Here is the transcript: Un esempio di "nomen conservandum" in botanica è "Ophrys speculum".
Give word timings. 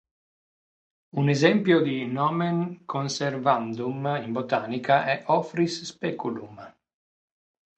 Un 1.19 1.29
esempio 1.29 1.79
di 1.81 2.07
"nomen 2.07 2.85
conservandum" 2.85 4.19
in 4.23 4.31
botanica 4.31 5.05
è 5.05 5.21
"Ophrys 5.27 5.83
speculum". 5.83 6.75